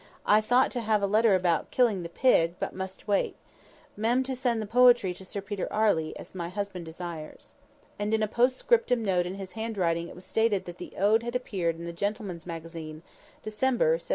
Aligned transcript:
I 0.25 0.41
thowt 0.41 0.71
to 0.71 0.79
have 0.79 1.01
had 1.01 1.05
a 1.05 1.13
letter 1.13 1.35
about 1.35 1.69
killing 1.69 2.01
the 2.01 2.09
pig, 2.09 2.55
but 2.59 2.73
must 2.73 3.07
wait. 3.07 3.35
Mem., 3.95 4.23
to 4.23 4.35
send 4.35 4.59
the 4.59 4.65
poetry 4.65 5.13
to 5.13 5.23
Sir 5.23 5.41
Peter 5.41 5.71
Arley, 5.71 6.17
as 6.17 6.33
my 6.33 6.49
husband 6.49 6.85
desires." 6.85 7.53
And 7.99 8.11
in 8.11 8.23
a 8.23 8.27
post 8.27 8.57
scriptum 8.57 9.05
note 9.05 9.27
in 9.27 9.35
his 9.35 9.51
handwriting 9.51 10.09
it 10.09 10.15
was 10.15 10.25
stated 10.25 10.65
that 10.65 10.79
the 10.79 10.95
Ode 10.97 11.21
had 11.21 11.35
appeared 11.35 11.75
in 11.75 11.85
the 11.85 11.93
Gentleman's 11.93 12.47
Magazine, 12.47 13.03
December 13.43 13.89
1782. 13.91 14.09